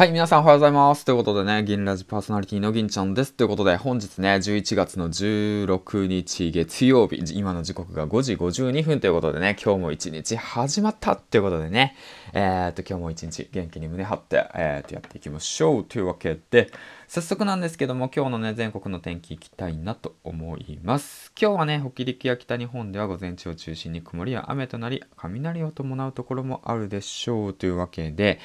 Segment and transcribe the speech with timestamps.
[0.00, 1.04] はい、皆さんおはようございます。
[1.04, 3.34] ということでね、銀ラジパーソナリティの銀ちゃんです。
[3.34, 11.96] ということで、本日ね、11月の16日月曜日、今の時刻が5時52分ということでね、今日も一日始まったということでね、
[12.32, 15.84] えー、っと、今日も一日元気に胸張って、えー、っと、やっていきましょう。
[15.84, 16.70] というわけで、
[17.12, 21.32] 早速なんですけども、今日のね、全国の天気いきたいなと思います。
[21.36, 27.52] 今日はね、北陸や北日本では午前中を中心に曇りや雨となり、雷を伴うところもあるでしょう。
[27.52, 28.38] というわけで、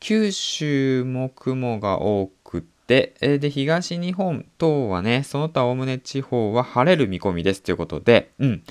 [0.00, 8.64] 九州も雲が多くて、で、東日本等はね、その他おおむね地方は晴れる見込みですということで、うん。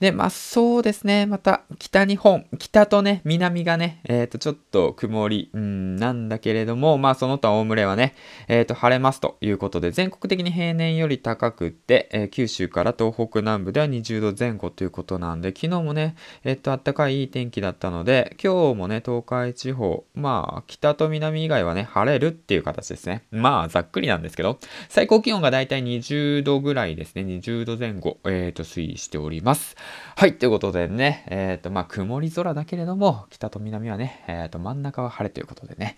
[0.00, 1.26] で、まあそうですね。
[1.26, 8.14] また北日本、北とね、南がね、えっ、ー、と、ちょっと曇り、うん、なんだけれども、まあその他おおむれはね、
[8.48, 23.24] えっ、ー、と、晴れますということで、全国的に平年より高くって、えー、九州から東北南部では20度前後ということなんで、昨日もね、えっ、と、暖かいいい天気だったので、今日もね、東海地方、まあ、北と南以外はね、晴れるっていう形ですね。
[23.30, 24.58] まあ、ざっくりなんですけど、
[24.90, 29.76] 最高気温がだいたい20度ぐらいですね、20度前後、えっ、と、推移しております。
[30.16, 35.96] はい、ということでね、えっ、ー、と、まあ、曇り空だけれども、北と南はね、えっ、ー、と、真ん中は晴れということでね。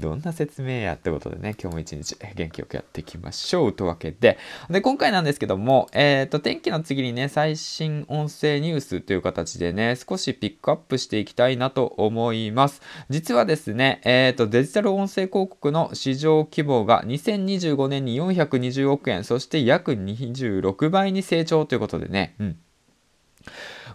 [0.00, 12.82] どんな説明やってことでね、今日も一日元気よくやっていきましょうというわけで、で、今回なんですけども、えっ、ー、と、天気の次にね、最新音声ニュースという形でね、少しピックアップしていきたいなと思います。
[13.08, 22.56] 実はですね、えっ、ー、と、デジタル音声広告の市場規模が2025年に420億円、そして約26倍に成長ということでね、うん。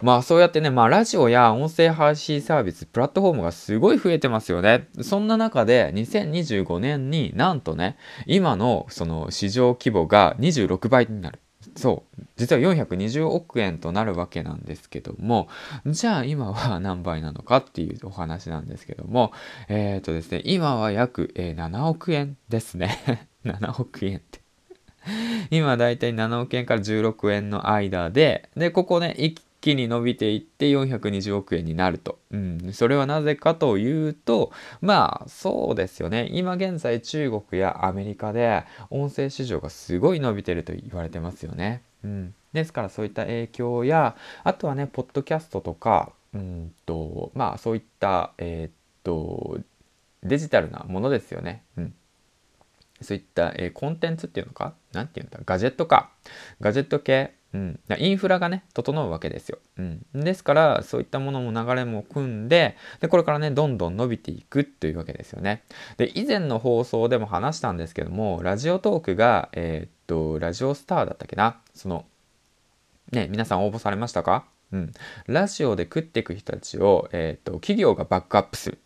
[0.01, 4.87] まあそうやってね、まあラジオや音声配信サービス、プラットフォームがすごい増えてますよね。
[5.02, 11.39] そんな中で2025年になんとね、今のその市場規模が26倍になる。
[11.75, 12.21] そう。
[12.37, 15.47] 実は420億円となるわけなんですけども、
[15.85, 19.31] じゃあ今は何倍なのかっていうお話なんですけども、
[19.67, 23.27] えっ、ー、とですね、今は約、えー、7億円ですね。
[23.45, 24.44] 7億円って。
[25.52, 32.20] 今だいたい7億円から16円の間で、で、ここね、一気に伸びていって420億円になると。
[32.32, 32.73] うん。
[32.73, 34.52] それはなぜかというと、
[34.82, 36.30] まあ、そうですよね。
[36.32, 41.82] 今現在中国やアメリカで音声市場がすごい伸びてると言われてますよね。
[42.04, 42.36] うん。
[42.54, 48.71] ですからそういった影響や、あとはね、ポッドキャストとか、うんと、まあそういった、えー、っ
[49.04, 49.60] と、
[50.23, 51.64] デジタルなものですよね。
[51.77, 51.94] うん。
[53.02, 54.73] そういった、えー、コンテンツっていうのか？
[54.94, 55.39] 何て言うんだ？
[55.45, 56.11] ガジェットか。
[56.61, 59.60] ガジェット系うん、インフラがね、整うわけですよ。
[59.78, 65.64] うん、ですから、そういったものも流れも組んでで、これからね、どんどん伸びていくというわけですよね。
[65.95, 72.04] で、以前の放送でも話したんですけども、ラジオトークが、えー、っと、ラジオスターだったっけな、その、
[73.14, 74.44] ね、皆さん応募されましたか？
[74.73, 74.92] うん。
[75.27, 78.80] ラジオで食っていく人たちを、えー、っと、企業がバックアップする。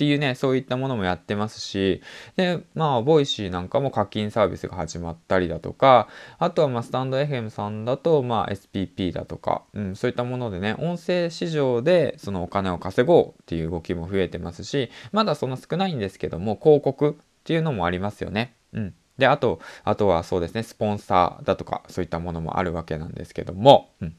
[0.00, 2.00] っていうね、そういったものもやってますし、
[2.34, 18.54] で、まあ、ボイシーなんかも課金サービスが始まったりだとか、あとは、まあ、スタンド FM さんだと、まあ、SPP だとか、うん、そういったものでね、音声市場でそのお金を稼ごうっていう動きも増えてますし、まだそんな少ないんですけども、広告っていうのもありますよね。
[18.72, 18.94] うん。
[19.18, 24.16] で、あと、あとはそうですね、スポンサーだとか、そういったものもあるわけなんですけども、うん。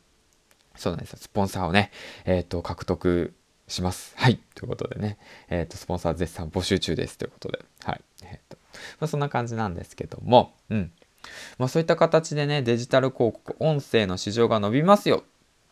[0.75, 1.17] そうなんですよ。
[1.19, 1.89] スポンサーをね、
[2.25, 3.33] えっ、ー、と、獲得
[3.71, 4.13] します。
[4.17, 4.39] はい。
[4.55, 5.17] ということでね、
[5.49, 7.17] えっ、ー、と、スポンサー絶賛募集中です。
[7.17, 8.01] ということで、はい。
[8.23, 8.57] えっ、ー、と、
[8.99, 10.91] まあ、そんな感じなんですけども、うん。
[11.57, 15.23] まあ、そういった形でね、デジタル広告、音声の市場が伸びますよっ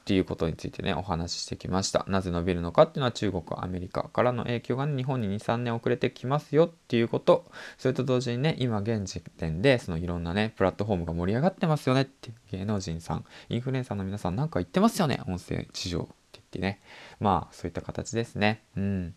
[0.06, 2.06] ていうことについてね、お話ししてきました。
[2.08, 7.46] なぜ伸びるのかっていうのは中国、アメリカからの影響が、日本に2、3年遅れてきますよっていうこと。
[7.78, 16.08] それと同時にね、今現時点で、そのいろんなね、プラットフォームが盛り上がってますよねって芸能人さん、インフルエンサーの皆さんなんか言ってますよね、音声市場
[16.50, 16.82] ってね。
[17.20, 18.64] まあ、そういった形ですね。
[18.76, 19.16] うん。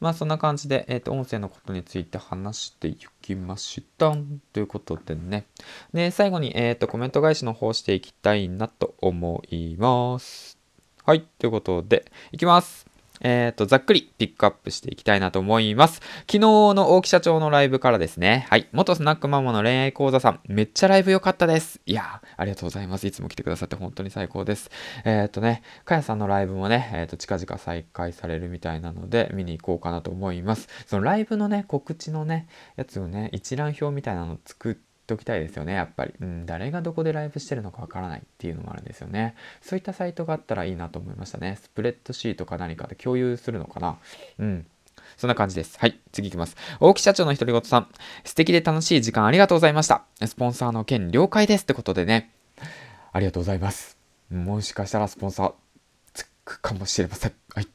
[0.00, 4.12] まあ、そんな感じで、えっ、ー、と、音声のことについて話していきました。
[4.52, 5.46] ということでね。
[5.94, 10.58] で、最後に、えっ、ー、と、コメント返しの方していきたいなと思います。
[11.04, 11.22] はい。
[11.38, 12.91] ということで、いきます。
[13.22, 15.94] えっ、ー、と、ざっくりピックアップしていきたいなと思います。
[16.22, 18.46] 昨日の大木社長のライブからですね。
[18.50, 18.68] はい。
[18.72, 21.80] 元スナックママの恋愛講座さん、めっちゃライブ良かったです。
[21.86, 23.06] いやありがとうございます。
[23.06, 24.70] いつも来てくださって本当に最高です。
[25.04, 30.68] えっ、ー、とね、かやさんのライブもね、えっ、ー、と、近々再開されるみたいなので、見に行こうかなと思います。
[30.86, 36.14] そのライブのね、告知のね、やつをね、一覧表みたいなの作って、ておきたいですよね、やっぱり。
[36.20, 39.34] うん、誰がどこでライブしてるのかわからないっていうのもあるんですよね。
[39.60, 41.58] そういったサイトがあったらいいなと思いましたね。
[41.60, 43.98] スプレッドシートか何かで共有するのかな。
[44.38, 44.66] うん。
[45.16, 45.78] そんな感じです。
[45.78, 46.56] はい、次行きます。
[46.80, 47.88] 大木社長の独り言さん。
[48.24, 50.04] 素敵で楽しい時間ありがとうございました。
[50.24, 52.32] スポンサーの件了解ですってことでね。
[53.12, 53.98] ありがとうございます。
[54.30, 55.52] もしかしたらスポンサー
[56.14, 57.32] つくかもしれません。
[57.54, 57.68] はい。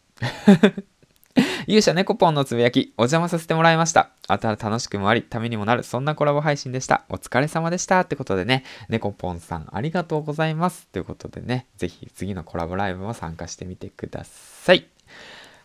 [1.67, 4.09] 勇者猫ポンのつぶやき、お邪魔させてもらいました。
[4.27, 7.03] あたら楽しくもあり、ためにもなる、そんなコラボ配信でした。
[7.09, 8.01] お疲れ様でした。
[8.01, 10.87] ってことでね、猫ポンさんありがとうございます。
[10.87, 14.87] ということでね、ぜひ次のコラボライブも参加してみてください。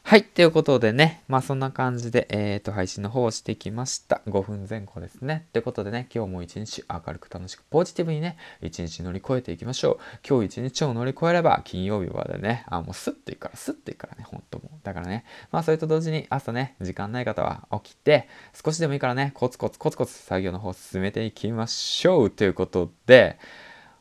[0.04, 0.24] はい。
[0.24, 4.20] ということでね、まあそんな感じで、えっ、と、配信の方をしてきました。
[4.26, 5.46] 5分前後ですね。
[5.52, 9.98] ということでね、今日も一日明るく楽しくポジティブにね、一日乗り越えていきましょう。
[10.28, 14.71] 今日一日を乗り越えれば、金曜日までね、あ、もうスッといくから、スッといくからね、ほんともう。
[14.82, 22.30] だからね、まあそれと同時に朝ね、時間ない方は起きて、少しでもいいからね、コツコツコツコツ作業の方進めていきましょう。
[22.30, 23.38] ということで、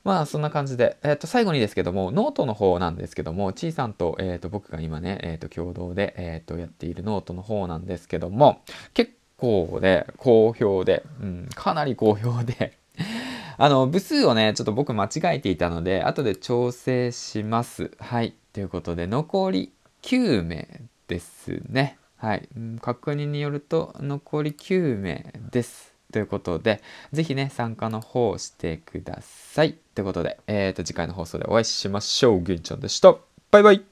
[0.03, 8.63] まあそんな感じで、えっ、と最後にですけども、ノートの方なんですけども、ちいさんと,、えー、と僕が今ね、えっ、と共同で、えっとやっているノートの方なんですけども、
[8.93, 12.77] 結構ね、好評で、うん、かなり好評で、
[13.57, 17.91] あの、部数をね、ちょっと僕間違えていたので、後で調整します。
[17.99, 18.33] はい。
[18.53, 20.67] ということで、残り9名
[21.07, 21.97] ですね。
[22.17, 22.47] はい。
[22.81, 25.93] 確認によると、残り9名です。
[26.11, 26.81] ということで、
[27.11, 29.77] 是非ね、参加の方をしてください。
[29.95, 32.43] ということで、えっ、と、次回の放送でお会いしましょう。
[32.43, 33.15] げんちゃんでした。
[33.49, 33.90] バイバイ。